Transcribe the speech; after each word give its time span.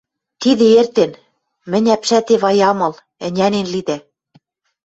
Тидӹ 0.41 0.67
эртен, 0.79 1.11
мӹнь 1.71 1.89
Ӓпшӓт 1.95 2.27
Эвай 2.33 2.59
ам 2.69 2.79
ыл, 2.87 2.93
ӹнянен 3.27 3.67
лидӓ... 3.73 3.97